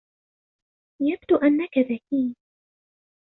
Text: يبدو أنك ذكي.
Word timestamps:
يبدو 1.01 1.35
أنك 1.47 1.77
ذكي. 1.79 2.35